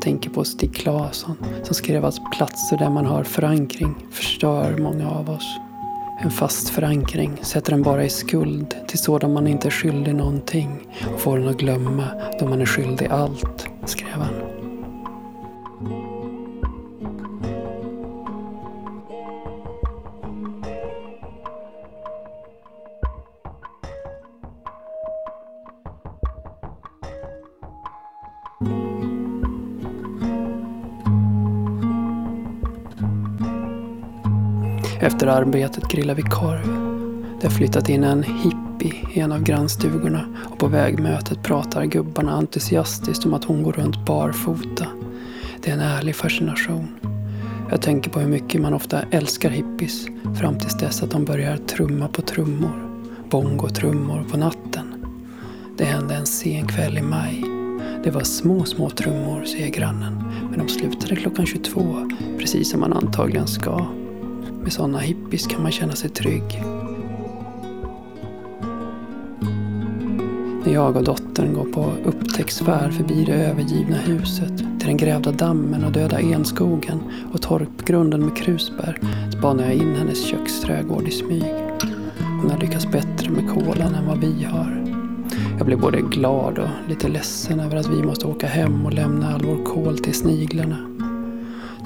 Tänker 0.01 0.29
på 0.29 0.43
Stig 0.43 0.75
Claesson 0.75 1.37
som 1.63 1.75
skrev 1.75 2.05
att 2.05 2.31
platser 2.37 2.77
där 2.77 2.89
man 2.89 3.05
har 3.05 3.23
förankring 3.23 3.95
förstör 4.11 4.77
många 4.77 5.09
av 5.09 5.29
oss. 5.29 5.66
En 6.19 6.31
fast 6.31 6.69
förankring 6.69 7.37
sätter 7.41 7.73
en 7.73 7.83
bara 7.83 8.03
i 8.03 8.09
skuld 8.09 8.75
till 8.87 8.99
sådan 8.99 9.33
man 9.33 9.47
inte 9.47 9.67
är 9.67 9.71
skyldig 9.71 10.15
någonting 10.15 10.87
och 11.13 11.19
får 11.19 11.37
en 11.37 11.47
att 11.47 11.57
glömma 11.57 12.03
då 12.39 12.47
man 12.47 12.61
är 12.61 12.65
skyldig 12.65 13.07
allt, 13.07 13.67
skrev 13.85 14.13
han. 14.13 14.46
Efter 35.17 35.27
arbetet 35.27 35.83
grillar 35.83 36.15
vi 36.15 36.21
korv. 36.21 36.67
Det 37.41 37.47
har 37.47 37.53
flyttat 37.53 37.89
in 37.89 38.03
en 38.03 38.23
hippie 38.23 38.93
i 39.13 39.19
en 39.19 39.31
av 39.31 39.43
grannstugorna 39.43 40.25
och 40.51 40.59
på 40.59 40.67
vägmötet 40.67 41.43
pratar 41.43 41.85
gubbarna 41.85 42.31
entusiastiskt 42.31 43.25
om 43.25 43.33
att 43.33 43.43
hon 43.43 43.63
går 43.63 43.73
runt 43.73 44.05
barfota. 44.05 44.85
Det 45.61 45.69
är 45.69 45.73
en 45.73 45.79
ärlig 45.79 46.15
fascination. 46.15 46.87
Jag 47.69 47.81
tänker 47.81 48.09
på 48.09 48.19
hur 48.19 48.27
mycket 48.27 48.61
man 48.61 48.73
ofta 48.73 49.01
älskar 49.11 49.49
hippies 49.49 50.07
fram 50.39 50.59
tills 50.59 50.77
dess 50.77 51.03
att 51.03 51.11
de 51.11 51.25
börjar 51.25 51.57
trumma 51.57 52.07
på 52.07 52.21
trummor. 52.21 53.03
Bongotrummor 53.29 54.25
på 54.31 54.37
natten. 54.37 55.05
Det 55.77 55.85
hände 55.85 56.15
en 56.15 56.25
sen 56.25 56.67
kväll 56.67 56.97
i 56.97 57.01
maj. 57.01 57.43
Det 58.03 58.11
var 58.11 58.23
små, 58.23 58.65
små 58.65 58.89
trummor, 58.89 59.45
säger 59.45 59.69
grannen. 59.69 60.23
Men 60.49 60.59
de 60.59 60.69
slutade 60.69 61.15
klockan 61.15 61.45
22, 61.45 62.09
precis 62.39 62.71
som 62.71 62.79
man 62.79 62.93
antagligen 62.93 63.47
ska. 63.47 63.87
Med 64.67 64.73
sådana 64.73 64.99
hippies 64.99 65.47
kan 65.47 65.63
man 65.63 65.71
känna 65.71 65.93
sig 65.93 66.09
trygg. 66.09 66.63
När 70.65 70.73
jag 70.73 70.97
och 70.97 71.03
dottern 71.03 71.53
går 71.53 71.65
på 71.65 71.93
upptäcktsfärd 72.05 72.93
förbi 72.93 73.25
det 73.25 73.33
övergivna 73.33 73.97
huset 73.97 74.57
till 74.57 74.87
den 74.87 74.97
grävda 74.97 75.31
dammen 75.31 75.83
och 75.83 75.91
döda 75.91 76.19
enskogen 76.19 76.99
och 77.33 77.41
torpgrunden 77.41 78.25
med 78.25 78.37
krusbär 78.37 78.99
spanar 79.37 79.63
jag 79.63 79.73
in 79.73 79.95
hennes 79.95 80.25
köksträdgård 80.25 81.07
i 81.07 81.11
smyg. 81.11 81.53
Hon 82.41 82.51
har 82.51 82.57
lyckats 82.57 82.91
bättre 82.91 83.29
med 83.29 83.49
kolan 83.49 83.95
än 83.95 84.07
vad 84.07 84.17
vi 84.17 84.43
har. 84.43 84.85
Jag 85.57 85.65
blir 85.65 85.77
både 85.77 86.01
glad 86.01 86.59
och 86.59 86.89
lite 86.89 87.07
ledsen 87.07 87.59
över 87.59 87.77
att 87.77 87.89
vi 87.89 88.03
måste 88.03 88.27
åka 88.27 88.47
hem 88.47 88.85
och 88.85 88.93
lämna 88.93 89.33
all 89.33 89.45
vår 89.45 89.65
kol 89.65 89.97
till 89.97 90.13
sniglarna. 90.13 90.77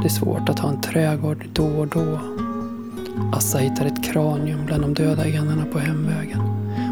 Det 0.01 0.07
är 0.07 0.09
svårt 0.09 0.49
att 0.49 0.59
ha 0.59 0.69
en 0.69 0.81
trädgård 0.81 1.45
då 1.53 1.65
och 1.65 1.87
då 1.87 2.19
Assa 3.33 3.57
hittar 3.57 3.85
ett 3.85 4.03
kranium 4.03 4.65
bland 4.65 4.81
de 4.81 4.93
döda 4.93 5.27
enarna 5.27 5.65
på 5.65 5.79
hemvägen. 5.79 6.39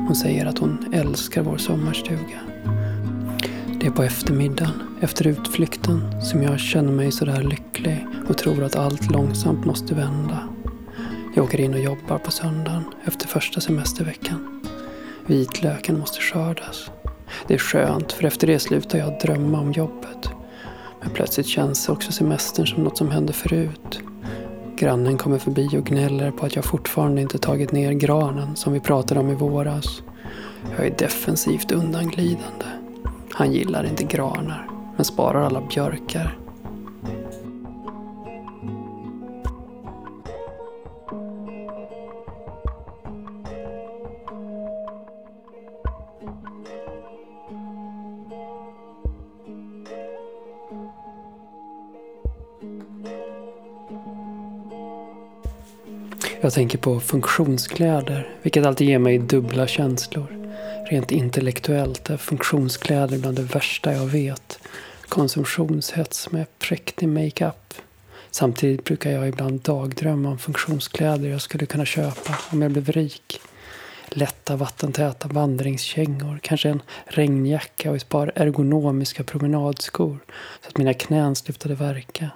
Hon 0.08 0.16
säger 0.16 0.46
att 0.46 0.58
hon 0.58 0.94
älskar 0.94 1.42
vår 1.42 1.58
sommarstuga. 1.58 2.40
Det 3.80 3.88
är 3.88 3.92
på 3.92 4.04
eftermiddagen, 4.04 4.72
efter 5.02 5.28
utflykten, 5.28 6.22
som 6.22 6.44
jag 6.44 6.60
känner 6.60 6.92
mig 6.92 7.12
sådär 7.12 7.44
lycklig 7.44 8.06
och 8.30 8.38
tror 8.38 8.64
att 8.64 8.76
allt 8.76 9.12
långsamt 9.12 9.66
måste 9.66 9.96
vända. 9.96 10.50
Jag 11.36 11.46
åker 11.46 11.60
in 11.60 11.74
och 11.74 11.80
jobbar 11.80 12.18
på 12.18 12.32
söndagen 12.32 12.84
efter 13.06 13.28
första 13.28 13.62
semesterveckan. 13.62 14.62
Vitlöken 15.26 16.00
måste 16.00 16.22
skördas. 16.22 16.92
Det 17.48 17.54
är 17.54 17.58
skönt, 17.58 18.12
för 18.12 18.24
efter 18.24 18.48
det 18.48 18.60
slutar 18.60 19.00
jag 19.00 19.20
drömma 19.20 19.60
om 19.60 19.72
jobbet. 19.72 20.30
Men 21.02 21.10
plötsligt 21.10 21.48
känns 21.48 21.90
också 21.90 22.12
semestern 22.12 22.68
som 22.68 22.84
något 22.84 22.98
som 22.98 23.12
hände 23.12 23.34
förut. 23.34 24.00
Grannen 24.80 25.18
kommer 25.18 25.40
förbi 25.40 25.78
och 25.78 25.86
gnäller 25.86 26.32
på 26.32 26.46
att 26.46 26.56
jag 26.56 26.66
fortfarande 26.66 27.22
inte 27.22 27.38
tagit 27.38 27.72
ner 27.72 27.92
granen 27.92 28.56
som 28.56 28.74
vi 28.74 28.80
pratade 28.80 29.20
om 29.20 29.30
i 29.30 29.36
våras. 29.36 30.04
Jag 30.78 30.86
är 30.86 30.96
defensivt 30.98 31.72
undanglidande. 31.72 32.66
Han 33.32 33.52
gillar 33.52 33.84
inte 33.84 34.04
granar, 34.04 34.70
men 34.96 35.06
sparar 35.06 35.42
alla 35.42 35.62
björkar 35.62 36.38
Jag 56.42 56.54
tänker 56.54 56.78
på 56.78 57.00
funktionskläder, 57.00 58.30
vilket 58.42 58.66
alltid 58.66 58.90
ger 58.90 59.00
mig 59.00 59.18
dubbla 59.18 59.68
känslor. 59.68 60.50
Rent 60.90 61.12
intellektuellt 61.12 62.10
är 62.10 62.18
funktionskläder 62.18 63.18
bland 63.18 63.36
det 63.36 63.42
värsta 63.42 63.94
jag 63.94 64.06
vet. 64.06 64.60
Konsumtionshets 65.10 66.32
med 66.32 66.46
präktig 66.60 67.10
makeup. 67.10 67.74
Samtidigt 68.32 68.84
brukar 68.84 69.12
jag 69.12 69.28
ibland 69.28 69.62
dagdrömma 69.62 70.30
om 70.30 70.38
funktionskläder 70.38 71.30
jag 71.30 71.42
skulle 71.42 71.66
kunna 71.66 71.86
köpa 71.86 72.36
om 72.52 72.62
jag 72.62 72.72
blev 72.72 72.92
rik. 72.92 73.42
Lätta 74.10 74.56
vattentäta 74.56 75.28
vandringskängor, 75.28 76.40
kanske 76.42 76.70
en 76.70 76.82
regnjacka 77.06 77.90
och 77.90 77.96
ett 77.96 78.10
par 78.10 78.32
ergonomiska 78.36 79.24
promenadskor 79.24 80.18
så 80.62 80.68
att 80.68 80.78
mina 80.78 80.94
knän 80.94 81.36
slutade 81.36 81.76
verka. 81.76 82.30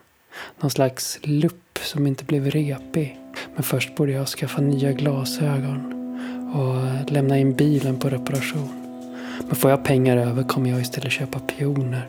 Någon 0.59 0.71
slags 0.71 1.19
lupp 1.23 1.79
som 1.83 2.07
inte 2.07 2.23
blev 2.23 2.51
repig 2.51 3.19
men 3.55 3.63
först 3.63 3.95
borde 3.95 4.11
jag 4.11 4.27
skaffa 4.27 4.61
nya 4.61 4.91
glasögon 4.91 5.93
och 6.53 7.11
lämna 7.11 7.39
in 7.39 7.53
bilen 7.53 7.99
på 7.99 8.09
reparation. 8.09 8.69
Men 9.47 9.55
får 9.55 9.69
jag 9.69 9.83
pengar 9.83 10.17
över 10.17 10.43
kommer 10.43 10.69
jag 10.69 10.81
istället 10.81 11.11
köpa 11.11 11.39
pioner. 11.39 12.07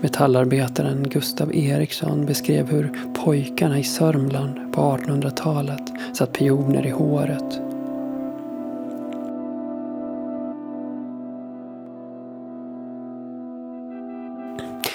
Metallarbetaren 0.00 1.08
Gustav 1.08 1.54
Eriksson 1.54 2.26
beskrev 2.26 2.70
hur 2.70 2.90
pojkarna 3.24 3.78
i 3.78 3.84
Sörmland 3.84 4.72
på 4.72 4.80
1800-talet 4.80 5.92
satt 6.12 6.32
pioner 6.32 6.86
i 6.86 6.90
håret. 6.90 7.60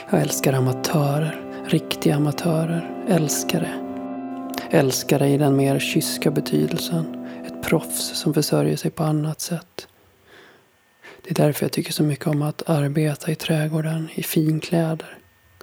Jag 0.10 0.22
älskar 0.22 0.54
amatörer, 0.54 1.42
riktiga 1.66 2.16
amatörer, 2.16 2.92
älskare. 3.08 3.91
Älskare 4.74 5.30
i 5.30 5.38
den 5.38 5.56
mer 5.56 5.80
kyska 5.80 6.32
betydelsen, 6.32 7.28
ett 7.46 7.64
proffs 7.64 8.20
som 8.20 8.34
försörjer 8.34 8.76
sig 8.76 8.92
på 8.92 9.04
annat 9.04 9.42
sätt. 9.42 9.88
Det 11.24 11.32
är 11.32 11.46
därför 11.46 11.66
jag 11.66 11.72
tycker 11.72 11.92
så 11.94 12.04
mycket 12.04 12.28
om 12.28 12.42
att 12.42 12.70
arbeta 12.70 13.32
i 13.32 13.36
trädgården 13.36 14.10
i 14.16 14.24
finkläder. 14.24 15.18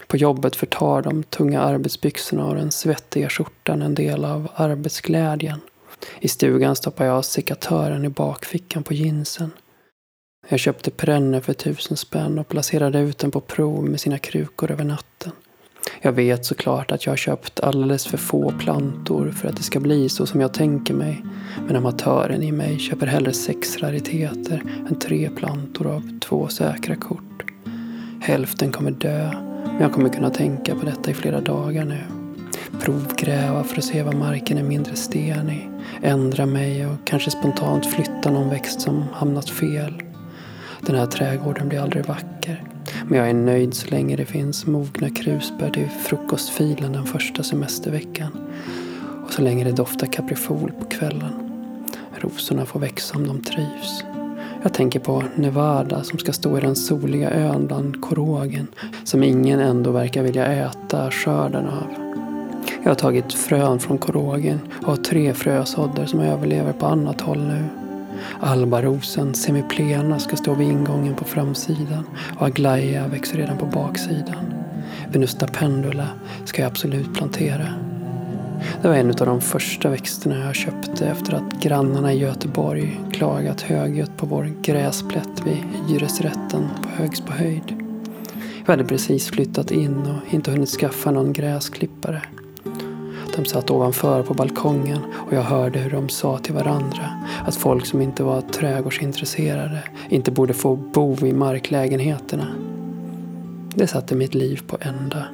På 0.06 0.16
jobbet 0.16 0.56
förtar 0.56 1.02
de 1.02 1.22
tunga 1.22 1.60
arbetsbyxorna 1.60 2.46
och 2.46 2.54
den 2.54 2.70
svettiga 2.70 3.28
skjortan 3.28 3.82
en 3.82 3.94
del 3.94 4.24
av 4.24 4.48
arbetsglädjen. 4.54 5.60
I 6.20 6.28
stugan 6.28 6.76
stoppar 6.76 7.04
jag 7.04 7.24
sekatören 7.24 8.04
i 8.04 8.08
bakfickan 8.08 8.82
på 8.82 8.94
jeansen. 8.94 9.50
Jag 10.48 10.60
köpte 10.60 10.90
perenner 10.90 11.40
för 11.40 11.52
tusen 11.52 11.96
spänn 11.96 12.38
och 12.38 12.48
placerade 12.48 12.98
ut 12.98 13.18
den 13.18 13.30
på 13.30 13.40
prov 13.40 13.84
med 13.84 14.00
sina 14.00 14.18
krukor 14.18 14.70
över 14.70 14.84
natten. 14.84 15.32
Jag 16.00 16.12
vet 16.12 16.44
såklart 16.44 16.92
att 16.92 17.06
jag 17.06 17.12
har 17.12 17.16
köpt 17.16 17.60
alldeles 17.60 18.06
för 18.06 18.18
få 18.18 18.52
plantor 18.58 19.30
för 19.30 19.48
att 19.48 19.56
det 19.56 19.62
ska 19.62 19.80
bli 19.80 20.08
så 20.08 20.26
som 20.26 20.40
jag 20.40 20.54
tänker 20.54 20.94
mig. 20.94 21.24
Men 21.66 21.76
amatören 21.76 22.42
i 22.42 22.52
mig 22.52 22.78
köper 22.78 23.06
hellre 23.06 23.32
sex 23.32 23.78
rariteter 23.78 24.62
än 24.88 24.98
tre 24.98 25.30
plantor 25.30 25.86
av 25.86 26.20
två 26.20 26.48
säkra 26.48 26.96
kort. 26.96 27.44
Hälften 28.20 28.72
kommer 28.72 28.90
dö, 28.90 29.30
men 29.64 29.80
jag 29.80 29.92
kommer 29.92 30.08
kunna 30.08 30.30
tänka 30.30 30.74
på 30.74 30.86
detta 30.86 31.10
i 31.10 31.14
flera 31.14 31.40
dagar 31.40 31.84
nu. 31.84 32.00
Provgräva 32.80 33.64
för 33.64 33.78
att 33.78 33.84
se 33.84 34.02
var 34.02 34.12
marken 34.12 34.58
är 34.58 34.62
mindre 34.62 34.96
stenig. 34.96 35.70
Ändra 36.02 36.46
mig 36.46 36.86
och 36.86 36.96
kanske 37.04 37.30
spontant 37.30 37.86
flytta 37.86 38.30
någon 38.30 38.50
växt 38.50 38.80
som 38.80 39.04
hamnat 39.12 39.50
fel. 39.50 40.02
Den 40.80 40.96
här 40.96 41.06
trädgården 41.06 41.68
blir 41.68 41.80
aldrig 41.80 42.06
vacker. 42.06 42.64
Men 43.06 43.18
jag 43.18 43.30
är 43.30 43.34
nöjd 43.34 43.74
så 43.74 43.90
länge 43.90 44.16
det 44.16 44.24
finns 44.24 44.66
mogna 44.66 45.10
krusbär 45.10 45.70
till 45.70 45.88
frukostfilen 45.88 46.92
den 46.92 47.06
första 47.06 47.42
semesterveckan. 47.42 48.30
Och 49.26 49.32
så 49.32 49.42
länge 49.42 49.64
det 49.64 49.72
doftar 49.72 50.06
kaprifol 50.06 50.72
på 50.78 50.84
kvällen. 50.84 51.32
Rosorna 52.14 52.66
får 52.66 52.80
växa 52.80 53.16
om 53.16 53.26
de 53.26 53.42
trivs. 53.42 54.04
Jag 54.62 54.74
tänker 54.74 55.00
på 55.00 55.22
Nevada 55.34 56.04
som 56.04 56.18
ska 56.18 56.32
stå 56.32 56.58
i 56.58 56.60
den 56.60 56.76
soliga 56.76 57.30
ön 57.30 57.66
bland 57.66 58.00
korogen 58.02 58.66
som 59.04 59.22
ingen 59.22 59.60
ändå 59.60 59.90
verkar 59.90 60.22
vilja 60.22 60.46
äta 60.46 61.10
skörden 61.10 61.66
av. 61.66 62.08
Jag 62.82 62.90
har 62.90 62.94
tagit 62.94 63.32
frön 63.32 63.80
från 63.80 63.98
korogen 63.98 64.60
och 64.80 64.86
har 64.86 64.96
tre 64.96 65.34
frösådder 65.34 66.06
som 66.06 66.20
överlever 66.20 66.72
på 66.72 66.86
annat 66.86 67.20
håll 67.20 67.38
nu. 67.38 67.87
Albarosen 68.40 69.34
semiplena 69.34 70.18
ska 70.18 70.36
stå 70.36 70.54
vid 70.54 70.68
ingången 70.68 71.14
på 71.14 71.24
framsidan 71.24 72.04
och 72.38 72.46
Aglaia 72.46 73.08
växer 73.08 73.38
redan 73.38 73.58
på 73.58 73.66
baksidan. 73.66 74.54
Venusta 75.12 75.46
pendula 75.46 76.08
ska 76.44 76.62
jag 76.62 76.70
absolut 76.70 77.14
plantera. 77.14 77.68
Det 78.82 78.88
var 78.88 78.94
en 78.94 79.10
av 79.10 79.26
de 79.26 79.40
första 79.40 79.90
växterna 79.90 80.44
jag 80.44 80.54
köpte 80.54 81.06
efter 81.06 81.34
att 81.34 81.62
grannarna 81.62 82.12
i 82.12 82.18
Göteborg 82.18 83.00
klagat 83.12 83.60
högljutt 83.60 84.16
på 84.16 84.26
vår 84.26 84.52
gräsplätt 84.62 85.46
vid 85.46 85.64
hyresrätten 85.88 86.68
på 86.82 86.88
Högsbo 86.88 87.32
höjd. 87.32 87.82
Vi 88.66 88.72
hade 88.72 88.84
precis 88.84 89.30
flyttat 89.30 89.70
in 89.70 89.98
och 89.98 90.34
inte 90.34 90.50
hunnit 90.50 90.68
skaffa 90.68 91.10
någon 91.10 91.32
gräsklippare. 91.32 92.22
De 93.38 93.44
satt 93.44 93.70
ovanför 93.70 94.22
på 94.22 94.34
balkongen 94.34 94.98
och 95.14 95.32
jag 95.32 95.42
hörde 95.42 95.78
hur 95.78 95.90
de 95.90 96.08
sa 96.08 96.38
till 96.38 96.54
varandra 96.54 97.10
att 97.46 97.56
folk 97.56 97.86
som 97.86 98.00
inte 98.02 98.22
var 98.22 98.40
trädgårdsintresserade 98.40 99.82
inte 100.08 100.30
borde 100.30 100.54
få 100.54 100.76
bo 100.76 101.26
i 101.26 101.32
marklägenheterna. 101.32 102.46
Det 103.74 103.86
satte 103.86 104.14
mitt 104.14 104.34
liv 104.34 104.62
på 104.66 104.78
ända. 104.80 105.24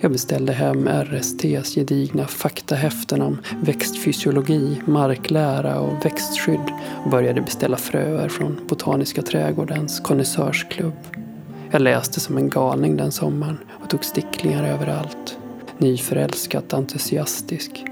Jag 0.00 0.12
beställde 0.12 0.52
hem 0.52 0.88
RSTs 0.88 1.74
gedigna 1.74 2.26
faktahäften 2.26 3.22
om 3.22 3.38
växtfysiologi, 3.62 4.82
marklära 4.86 5.80
och 5.80 6.04
växtskydd 6.04 6.72
och 7.04 7.10
började 7.10 7.40
beställa 7.40 7.76
fröer 7.76 8.28
från 8.28 8.60
Botaniska 8.68 9.22
trädgårdens 9.22 10.00
konnässörsklubb. 10.00 11.23
Jag 11.74 11.82
läste 11.82 12.20
som 12.20 12.36
en 12.36 12.48
galning 12.48 12.96
den 12.96 13.12
sommaren 13.12 13.58
och 13.82 13.90
tog 13.90 14.04
sticklingar 14.04 14.64
överallt. 14.64 15.38
Nyförälskat 15.78 16.74
entusiastisk. 16.74 17.84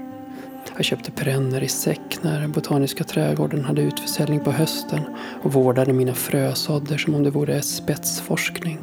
Jag 0.75 0.85
köpte 0.85 1.11
perenner 1.11 1.63
i 1.63 1.67
säck 1.67 2.17
när 2.21 2.47
Botaniska 2.47 3.03
trädgården 3.03 3.65
hade 3.65 3.81
utförsäljning 3.81 4.39
på 4.39 4.51
hösten 4.51 4.99
och 5.43 5.53
vårdade 5.53 5.93
mina 5.93 6.13
frösådder 6.13 6.97
som 6.97 7.15
om 7.15 7.23
det 7.23 7.29
vore 7.29 7.61
spetsforskning. 7.61 8.79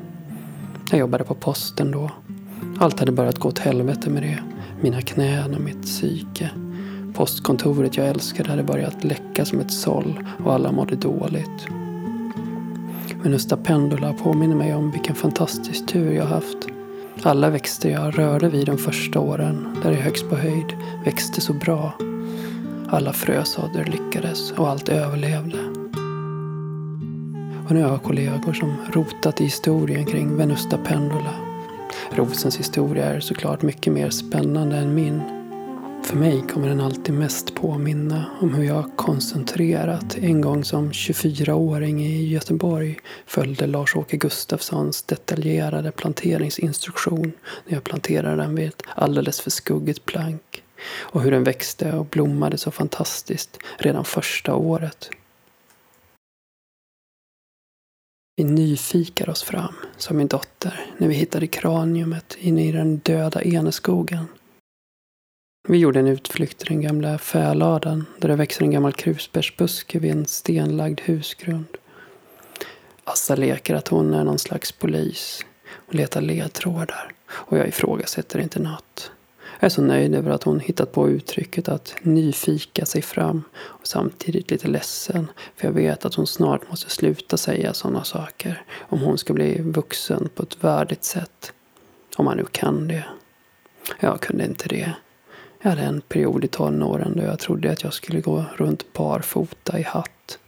Jag 0.91 1.01
jobbade 1.01 1.25
på 1.25 1.35
posten 1.35 1.91
då. 1.91 2.11
Allt 2.79 3.01
hade 3.01 3.13
börjat 3.13 3.39
gå 3.39 3.49
åt 3.49 3.59
helvete 3.59 4.11
med 4.11 4.23
det. 4.23 4.39
Mina 4.81 5.03
knän 5.03 5.55
och 5.55 5.61
mitt 5.61 5.83
psyke. 5.83 6.51
Postkontoret 7.15 7.97
jag 7.97 8.09
älskade 8.09 8.51
hade 8.51 8.63
börjat 8.63 9.05
läcka 9.05 9.45
som 9.45 9.61
ett 9.61 9.73
såll 9.73 10.25
och 10.45 10.55
alla 10.55 10.73
mådde 10.73 10.97
dåligt. 10.97 11.80
Venusta 13.23 13.57
pendula 13.57 14.13
påminner 14.13 14.57
mig 14.57 14.75
om 14.75 14.91
vilken 14.91 15.15
fantastisk 15.15 15.87
tur 15.87 16.13
jag 16.13 16.25
haft. 16.25 16.57
Alla 17.23 17.51
växter 17.51 17.91
jag 17.91 18.19
rörde 18.19 18.49
vid 18.49 18.67
de 18.67 18.79
första 18.79 19.21
åren, 19.21 19.77
där 19.83 19.91
jag 19.91 19.99
högst 19.99 20.29
på 20.29 20.37
höjd, 20.37 20.77
växte 21.05 21.41
så 21.41 21.53
bra. 21.53 21.93
Alla 22.89 23.13
frösådder 23.13 23.85
lyckades 23.85 24.53
och 24.53 24.69
allt 24.69 24.89
överlevde. 24.89 25.59
Och 27.67 27.75
nu 27.75 27.83
har 27.83 27.91
jag 27.91 28.03
kollegor 28.03 28.53
som 28.53 28.75
rotat 28.93 29.41
i 29.41 29.45
historien 29.45 30.05
kring 30.05 30.37
Venusta 30.37 30.79
pendula. 30.79 31.35
Rosens 32.11 32.59
historia 32.59 33.05
är 33.05 33.21
såklart 33.21 33.63
mycket 33.63 33.93
mer 33.93 34.11
spännande 34.11 34.77
än 34.77 34.95
min. 34.95 35.40
För 36.11 36.17
mig 36.17 36.43
kommer 36.53 36.69
den 36.69 36.81
alltid 36.81 37.15
mest 37.15 37.55
påminna 37.55 38.27
om 38.41 38.55
hur 38.55 38.65
jag 38.65 38.97
koncentrerat 38.97 40.17
en 40.17 40.41
gång 40.41 40.65
som 40.65 40.91
24-åring 40.91 42.07
i 42.07 42.27
Göteborg 42.27 42.99
följde 43.27 43.67
Lars-Åke 43.67 44.17
Gustafssons 44.17 45.03
detaljerade 45.03 45.93
planteringsinstruktion 45.93 47.33
när 47.67 47.75
jag 47.75 47.85
planterade 47.85 48.37
den 48.37 48.55
vid 48.55 48.69
ett 48.69 48.83
alldeles 48.95 49.41
för 49.41 49.51
skuggigt 49.51 50.05
plank. 50.05 50.63
Och 51.01 51.23
hur 51.23 51.31
den 51.31 51.45
växte 51.45 51.93
och 51.93 52.07
blommade 52.07 52.59
så 52.59 52.71
fantastiskt 52.71 53.59
redan 53.79 54.05
första 54.05 54.55
året. 54.55 55.11
Vi 58.37 58.45
nyfikar 58.45 59.31
oss 59.31 59.43
fram, 59.43 59.75
som 59.97 60.17
min 60.17 60.29
dotter 60.29 60.87
när 60.99 61.09
vi 61.09 61.15
hittade 61.15 61.47
kraniumet 61.47 62.37
inne 62.41 62.69
i 62.69 62.73
den 62.73 62.99
döda 62.99 63.43
eneskogen 63.43 64.27
vi 65.69 65.79
gjorde 65.79 65.99
en 65.99 66.07
utflykt 66.07 66.59
till 66.59 66.69
den 66.69 66.81
gamla 66.81 67.19
fäladan 67.19 68.07
där 68.19 68.29
det 68.29 68.37
växer 68.37 68.63
en 68.63 68.71
gammal 68.71 68.93
krusbärsbuske 68.93 69.99
vid 69.99 70.11
en 70.11 70.27
stenlagd 70.27 71.01
husgrund. 71.01 71.77
Assa 73.05 73.37
leker 73.37 73.75
att 73.75 73.89
hon 73.89 74.15
är 74.15 74.25
någon 74.25 74.39
slags 74.39 74.73
polis 74.73 75.45
och 75.87 75.95
letar 75.95 76.21
ledtrådar 76.21 77.13
och 77.31 77.59
jag 77.59 77.69
ifrågasätter 77.69 78.39
inte 78.39 78.59
något. 78.61 79.13
Jag 79.59 79.67
är 79.67 79.71
så 79.71 79.83
nöjd 79.83 80.15
över 80.15 80.31
att 80.31 80.43
hon 80.43 80.61
hittat 80.61 80.93
på 80.93 81.09
uttrycket 81.09 81.69
att 81.69 81.95
nyfika 82.03 82.87
sig 82.87 83.03
fram 83.03 83.43
och 83.57 83.87
samtidigt 83.87 84.51
lite 84.51 84.69
ledsen 84.69 85.31
för 85.57 85.67
jag 85.67 85.73
vet 85.73 86.05
att 86.05 86.15
hon 86.15 86.27
snart 86.27 86.71
måste 86.71 86.91
sluta 86.91 87.37
säga 87.37 87.75
sådana 87.75 88.05
saker 88.05 88.65
om 88.79 89.01
hon 89.01 89.19
ska 89.19 89.33
bli 89.33 89.61
vuxen 89.63 90.29
på 90.35 90.43
ett 90.43 90.65
värdigt 90.65 91.05
sätt. 91.05 91.53
Om 92.17 92.25
man 92.25 92.37
nu 92.37 92.45
kan 92.51 92.89
det. 92.89 93.05
Jag 94.01 94.21
kunde 94.21 94.45
inte 94.45 94.69
det. 94.69 94.95
Jag 95.63 95.71
hade 95.71 95.83
en 95.83 96.01
period 96.01 96.45
i 96.45 96.49
tonåren 96.49 97.17
då 97.17 97.23
jag 97.23 97.39
trodde 97.39 97.73
att 97.73 97.83
jag 97.83 97.93
skulle 97.93 98.21
gå 98.21 98.45
runt 98.57 98.93
barfota 98.93 99.79
i 99.79 99.83
hatt. 99.83 100.39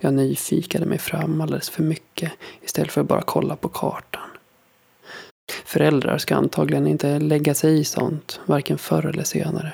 Jag 0.00 0.14
nyfikade 0.14 0.86
mig 0.86 0.98
fram 0.98 1.40
alldeles 1.40 1.70
för 1.70 1.82
mycket 1.82 2.32
istället 2.62 2.92
för 2.92 3.00
att 3.00 3.08
bara 3.08 3.22
kolla 3.22 3.56
på 3.56 3.68
kartan. 3.68 4.22
Föräldrar 5.64 6.18
ska 6.18 6.36
antagligen 6.36 6.86
inte 6.86 7.18
lägga 7.18 7.54
sig 7.54 7.80
i 7.80 7.84
sånt, 7.84 8.40
varken 8.46 8.78
förr 8.78 9.06
eller 9.06 9.24
senare. 9.24 9.72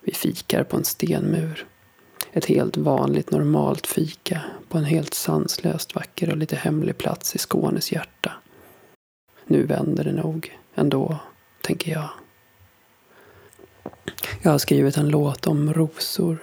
Vi 0.00 0.12
fikar 0.12 0.64
på 0.64 0.76
en 0.76 0.84
stenmur. 0.84 1.66
Ett 2.32 2.46
helt 2.46 2.76
vanligt 2.76 3.30
normalt 3.30 3.86
fika 3.86 4.40
på 4.68 4.78
en 4.78 4.84
helt 4.84 5.14
sanslöst 5.14 5.94
vacker 5.94 6.30
och 6.30 6.36
lite 6.36 6.56
hemlig 6.56 6.98
plats 6.98 7.34
i 7.34 7.38
Skånes 7.38 7.92
hjärta. 7.92 8.32
nu 9.46 9.62
vänder 9.62 10.04
det 10.04 10.12
nog 10.12 10.58
ändå, 10.74 11.16
tänker 11.60 11.92
jag. 11.92 12.08
Jag 14.42 14.50
har 14.50 14.58
skrivit 14.58 14.96
en 14.96 15.08
låt 15.08 15.46
om 15.46 15.74
rosor. 15.74 16.38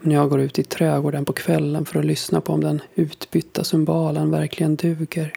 När 0.00 0.14
jag 0.14 0.30
går 0.30 0.40
ut 0.40 0.58
i 0.58 0.64
trädgården 0.64 1.24
på 1.24 1.32
kvällen 1.32 1.84
för 1.84 1.98
att 1.98 2.04
lyssna 2.04 2.40
på 2.40 2.52
om 2.52 2.60
den 2.60 2.82
utbytta 2.94 3.64
cymbalen 3.64 4.30
verkligen 4.30 4.76
duger, 4.76 5.32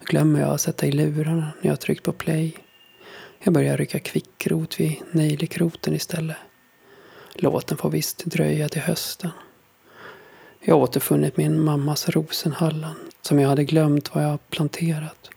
då 0.00 0.04
glömmer 0.04 0.40
jag 0.40 0.50
att 0.50 0.60
sätta 0.60 0.86
i 0.86 0.92
lurarna 0.92 1.52
när 1.60 1.70
jag 1.70 1.80
tryckt 1.80 2.02
på 2.02 2.12
play. 2.12 2.56
Jag 3.44 3.54
börjar 3.54 3.76
rycka 3.76 3.98
kvickrot 3.98 4.80
vid 4.80 4.96
nejlikroten 5.10 5.94
istället. 5.94 6.36
Låten 7.34 7.78
får 7.78 7.90
visst 7.90 8.24
dröja 8.24 8.68
till 8.68 8.82
hösten. 8.82 9.30
Jag 10.60 10.74
har 10.74 10.82
återfunnit 10.82 11.36
min 11.36 11.64
mammas 11.64 12.08
rosenhallan 12.08 12.94
som 13.22 13.38
jag 13.38 13.48
hade 13.48 13.64
glömt 13.64 14.14
vad 14.14 14.24
jag 14.24 14.50
planterat. 14.50 15.30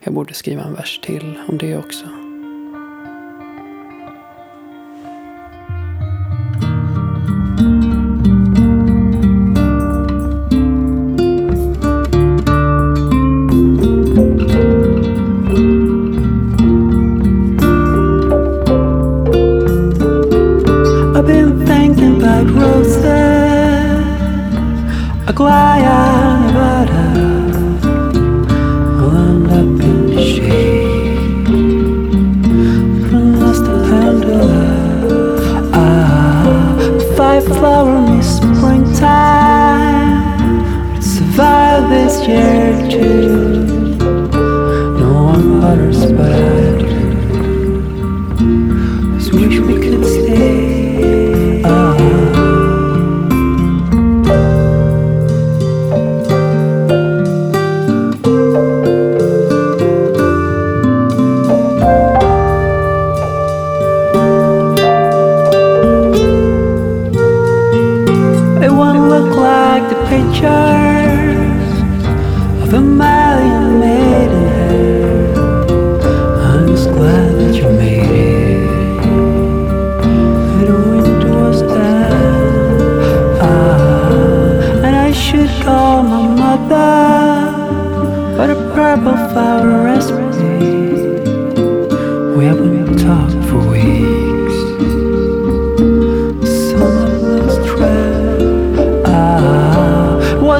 Jag 0.00 0.14
borde 0.14 0.34
skriva 0.34 0.62
en 0.62 0.74
vers 0.74 1.00
till 1.04 1.38
om 1.48 1.58
det 1.58 1.76
också. 1.76 2.31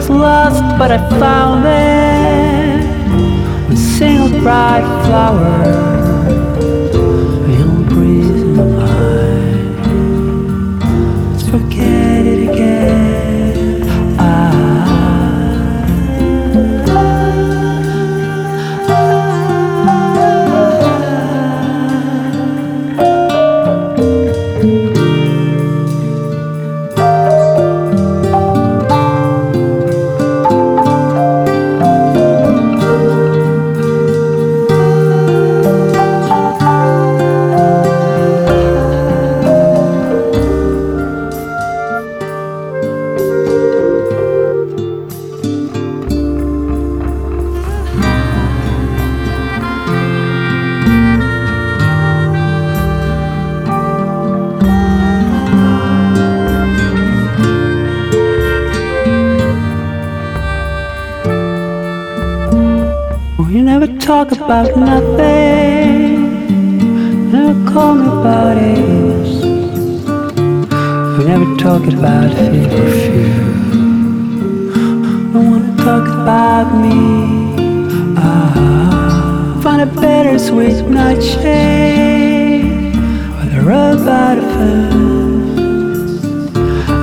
Was 0.02 0.10
lost, 0.10 0.78
but 0.78 0.90
I 0.90 0.98
found 1.20 1.64
it. 1.64 2.82
A 3.72 3.76
single 3.76 4.40
bright 4.40 4.82
flower. 5.04 5.91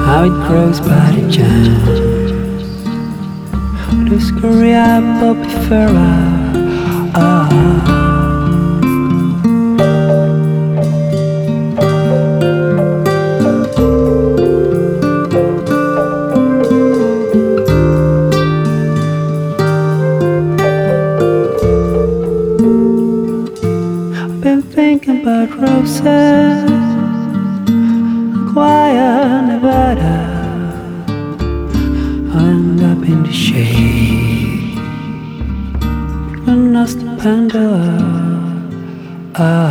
How 0.09 0.23
it 0.23 0.29
grows 0.47 0.79
by 0.79 1.11
the 1.11 1.31
chance. 1.31 1.99
Du 4.09 4.19
scurrier 4.19 5.01
bopifera 5.19 6.11
ah. 7.13 7.47
I've 24.23 24.41
been 24.41 24.63
thinking 24.63 25.21
about 25.21 25.49
roses, 25.61 26.68
Pandora. 37.19 37.99
Ah. 39.35 39.68